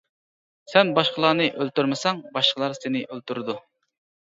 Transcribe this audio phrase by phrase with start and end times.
[0.71, 3.61] سەن باشقىلارنى ئۆلتۈرمىسەڭ باشقىلار سېنى ئۆلتۈرىدۇ.